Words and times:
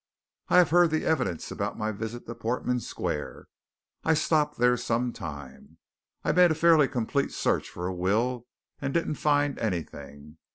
"'"I 0.47 0.57
have 0.57 0.69
heard 0.71 0.89
the 0.89 1.05
evidence 1.05 1.51
about 1.51 1.77
my 1.77 1.91
visit 1.91 2.25
to 2.25 2.33
Portman 2.33 2.79
Square. 2.79 3.47
I 4.03 4.15
stopped 4.15 4.57
there 4.57 4.75
some 4.75 5.13
time. 5.13 5.77
I 6.23 6.31
made 6.31 6.49
a 6.49 6.55
fairly 6.55 6.87
complete 6.87 7.31
search 7.31 7.69
for 7.69 7.85
a 7.85 7.93
will 7.93 8.47
and 8.81 8.95
didn't 8.95 9.13
find 9.21 9.59
anything. 9.59 10.37